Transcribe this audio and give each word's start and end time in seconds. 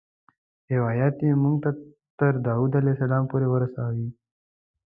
روایت 0.73 1.15
یې 1.27 1.33
موږ 1.43 1.57
تر 2.19 2.33
داود 2.47 2.71
علیه 2.79 2.95
السلام 2.95 3.23
پورې 3.31 3.47
ورسوي. 3.49 4.07